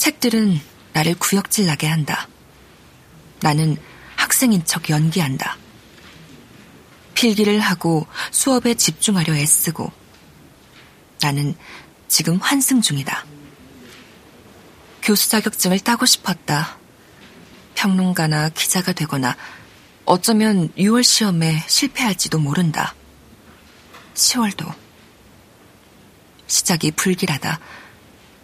[0.00, 0.58] 책들은
[0.94, 2.26] 나를 구역질 나게 한다.
[3.40, 3.76] 나는
[4.16, 5.58] 학생인 척 연기한다.
[7.12, 9.92] 필기를 하고 수업에 집중하려 애쓰고
[11.20, 11.54] 나는
[12.08, 13.26] 지금 환승 중이다.
[15.02, 16.78] 교수 자격증을 따고 싶었다.
[17.74, 19.36] 평론가나 기자가 되거나
[20.06, 22.94] 어쩌면 6월 시험에 실패할지도 모른다.
[24.14, 24.72] 10월도.
[26.46, 27.60] 시작이 불길하다.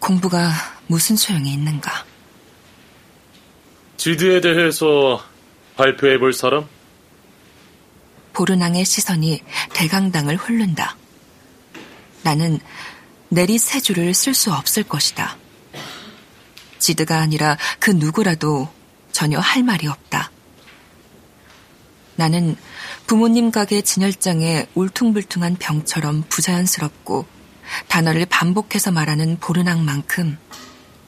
[0.01, 2.05] 공부가 무슨 소용이 있는가.
[3.97, 5.25] 지드에 대해서
[5.77, 6.67] 발표해 볼 사람?
[8.33, 10.97] 보르낭의 시선이 대강당을 훑는다.
[12.23, 12.61] 나는
[13.29, 15.37] 내리 세 줄을 쓸 수 없을 것이다.
[16.79, 18.69] 지드가 아니라 그 누구라도
[19.11, 20.31] 전혀 할 말이 없다.
[22.17, 22.57] 나는
[23.07, 27.27] 부모님 가게 진열장의 울퉁불퉁한 병처럼 부자연스럽고
[27.89, 30.39] 단어를 반복해서 말하는 보르낭만큼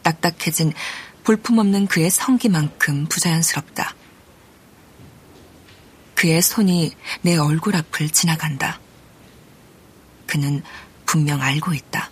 [0.02, 0.72] 딱딱해진
[1.25, 3.95] 볼품없는 그의 성기만큼 부자연스럽다.
[6.14, 8.81] 그의 손이 내 얼굴 앞을 지나간다.
[10.27, 10.62] 그는
[11.06, 12.11] 분명 알고 있다.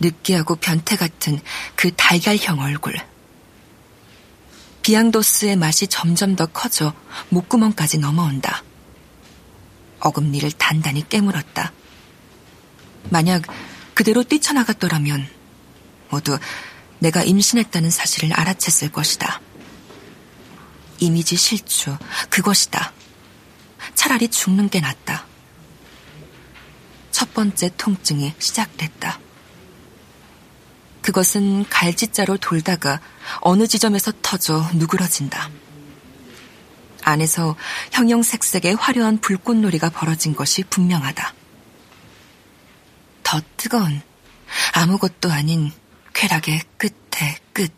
[0.00, 1.40] 느끼하고 변태 같은
[1.74, 2.94] 그 달걀형 얼굴.
[4.82, 6.94] 비앙도스의 맛이 점점 더 커져
[7.30, 8.62] 목구멍까지 넘어온다.
[10.00, 11.72] 어금니를 단단히 깨물었다.
[13.10, 13.42] 만약
[13.94, 15.35] 그대로 뛰쳐나갔더라면
[16.10, 16.38] 모두
[16.98, 19.40] 내가 임신했다는 사실을 알아챘을 것이다.
[20.98, 21.96] 이미지 실추,
[22.30, 22.92] 그것이다.
[23.94, 25.26] 차라리 죽는 게 낫다.
[27.10, 29.20] 첫 번째 통증이 시작됐다.
[31.02, 33.00] 그것은 갈짓자로 돌다가
[33.40, 35.50] 어느 지점에서 터져 누그러진다.
[37.02, 37.54] 안에서
[37.92, 41.34] 형형색색의 화려한 불꽃놀이가 벌어진 것이 분명하다.
[43.22, 44.02] 더 뜨거운
[44.72, 45.72] 아무것도 아닌
[46.16, 47.70] 쾌락의 끝에 끝.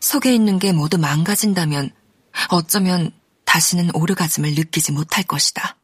[0.00, 1.94] 속에 있는 게 모두 망가진다면
[2.50, 3.12] 어쩌면
[3.44, 5.76] 다시는 오르가즘을 느끼지 못할 것이다.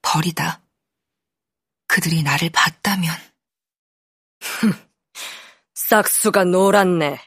[0.00, 0.62] 버리다.
[1.88, 3.14] 그들이 나를 봤다면.
[5.74, 7.18] 싹수가 놀았네.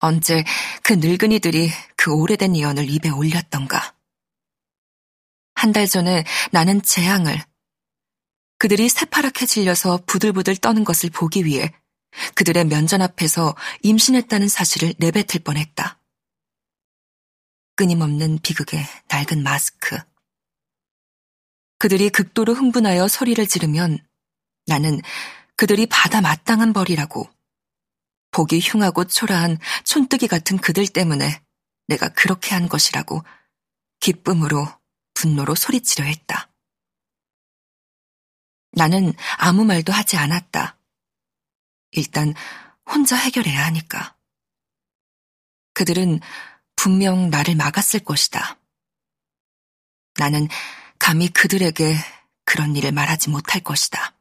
[0.00, 0.44] 언제
[0.82, 3.94] 그 늙은이들이 그 오래된 예언을 입에 올렸던가.
[5.54, 7.38] 한 달 전에 나는 재앙을
[8.60, 11.72] 그들이 새파랗게 질려서 부들부들 떠는 것을 보기 위해
[12.34, 15.98] 그들의 면전 앞에서 임신했다는 사실을 내뱉을 뻔했다.
[17.76, 19.96] 끊임없는 비극의 낡은 마스크.
[21.78, 23.98] 그들이 극도로 흥분하여 소리를 지르면
[24.66, 25.00] 나는
[25.56, 27.30] 그들이 받아 마땅한 벌이라고
[28.30, 31.42] 보기 흉하고 초라한 촌뜨기 같은 그들 때문에
[31.86, 33.24] 내가 그렇게 한 것이라고
[34.00, 34.68] 기쁨으로
[35.14, 36.49] 분노로 소리치려 했다.
[38.72, 40.76] 나는 아무 말도 하지 않았다.
[41.92, 42.34] 일단
[42.86, 44.16] 혼자 해결해야 하니까.
[45.74, 46.20] 그들은
[46.76, 48.58] 분명 나를 막았을 것이다.
[50.18, 50.48] 나는
[50.98, 51.96] 감히 그들에게
[52.44, 54.14] 그런 일을 말하지 못할 것이다.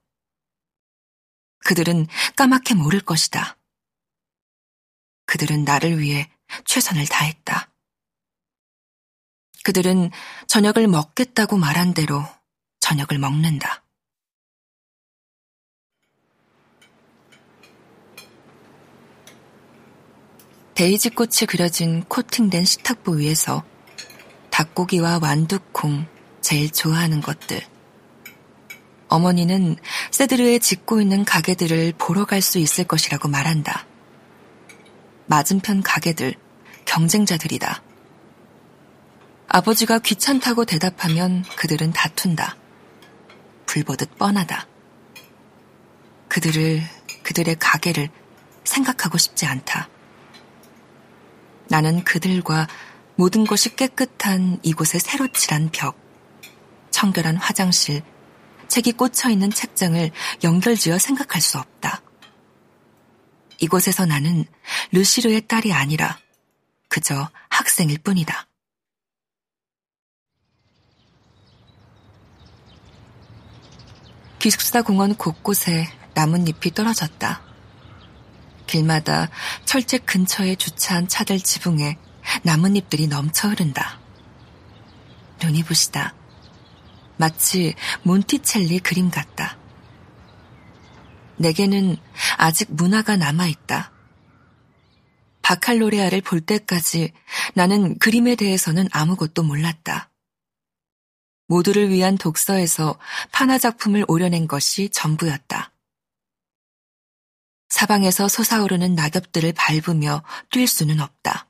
[1.66, 3.58] 그들은 까맣게 모를 것이다.
[5.26, 6.32] 그들은 나를 위해
[6.66, 7.72] 최선을 다했다.
[9.64, 10.10] 그들은
[10.48, 12.24] 저녁을 먹겠다고 말한 대로
[12.80, 13.84] 저녁을 먹는다.
[20.80, 23.66] 데이지 꽃이 그려진 코팅된 식탁보 위에서
[24.50, 26.06] 닭고기와 완두콩,
[26.40, 27.60] 제일 좋아하는 것들.
[29.10, 29.76] 어머니는
[30.12, 33.88] 세드르에 짓고 있는 가게들을 보러 갈 수 있을 것이라고 말한다.
[35.26, 36.36] 맞은편 가게들,
[36.86, 37.84] 경쟁자들이다.
[39.50, 42.56] 아버지가 귀찮다고 대답하면 그들은 다툰다.
[43.66, 44.66] 불보듯 뻔하다.
[46.30, 46.82] 그들을,
[47.24, 48.08] 그들의 가게를
[48.64, 49.90] 생각하고 싶지 않다.
[51.70, 52.68] 나는 그들과
[53.16, 55.98] 모든 것이 깨끗한 이곳에 새로 칠한 벽,
[56.92, 58.02] 청결한 화장실,
[58.68, 60.12] 책이 꽂혀 있는 책장을
[60.44, 62.02] 연결지어 생각할 수 없다.
[63.60, 64.46] 이곳에서 나는
[64.92, 66.18] 루시르의 딸이 아니라
[66.88, 68.48] 그저 학생일 뿐이다.
[74.40, 77.49] 기숙사 공원 곳곳에 나뭇잎이 떨어졌다.
[78.70, 79.30] 길마다
[79.66, 81.98] 철책 근처에 주차한 차들 지붕에
[82.44, 84.00] 나뭇잎들이 넘쳐 흐른다.
[85.42, 86.14] 눈이 부시다.
[87.18, 87.74] 마치
[88.04, 89.58] 몬티첼리 그림 같다.
[91.38, 91.98] 내게는
[92.38, 93.92] 아직 문화가 남아있다.
[95.42, 97.12] 바칼로레아를 볼 때까지
[97.56, 100.12] 나는 그림에 대해서는 아무것도 몰랐다.
[101.48, 103.00] 모두를 위한 독서에서
[103.32, 105.72] 판화 작품을 오려낸 것이 전부였다.
[107.70, 111.48] 사방에서 솟아오르는 낙엽들을 밟으며 뛸 수는 없다.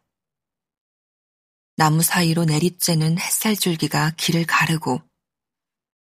[1.76, 5.02] 나무 사이로 내리쬐는 햇살 줄기가 길을 가르고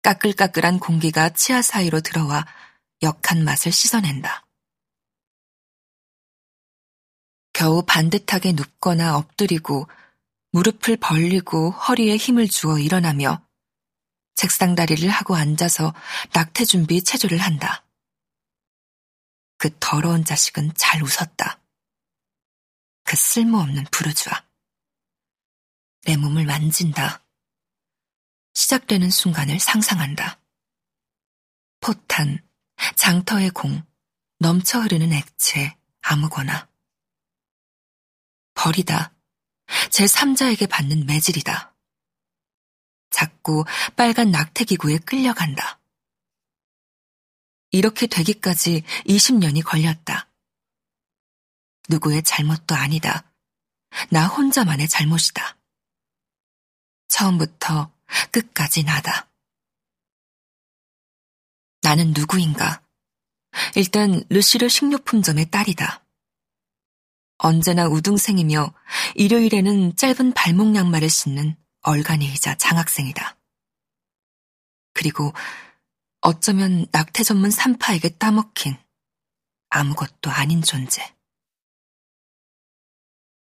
[0.02, 2.46] 까끌까끌한 공기가 치아 사이로 들어와
[3.02, 4.46] 역한 맛을 씻어낸다.
[7.52, 9.86] 겨우 반듯하게 눕거나 엎드리고
[10.52, 13.46] 무릎을 벌리고 허리에 힘을 주어 일어나며
[14.34, 15.92] 책상 다리를 하고 앉아서
[16.32, 17.84] 낙태 준비 체조를 한다.
[19.60, 21.60] 그 더러운 자식은 잘 웃었다.
[23.04, 24.42] 그 쓸모없는 부르주아.
[26.06, 27.22] 내 몸을 만진다.
[28.54, 30.40] 시작되는 순간을 상상한다.
[31.80, 32.42] 포탄,
[32.96, 33.82] 장터의 공,
[34.38, 36.66] 넘쳐 흐르는 액체, 아무거나.
[38.54, 39.14] 버리다.
[39.90, 41.76] 제 3자에게 받는 매질이다.
[43.10, 45.79] 작고 빨간 낙태기구에 끌려간다.
[47.70, 50.28] 이렇게 되기까지 20년이 걸렸다.
[51.88, 53.24] 누구의 잘못도 아니다.
[54.10, 55.56] 나 혼자만의 잘못이다.
[57.08, 57.92] 처음부터
[58.30, 59.28] 끝까지 나다.
[61.82, 62.82] 나는 누구인가?
[63.74, 66.04] 일단 르시르 식료품점의 딸이다.
[67.38, 68.72] 언제나 우등생이며
[69.14, 73.36] 일요일에는 짧은 발목 양말을 신는 얼간이이자 장학생이다.
[74.92, 75.32] 그리고
[76.22, 78.76] 어쩌면 낙태 전문 산파에게 따먹힌
[79.70, 81.02] 아무것도 아닌 존재.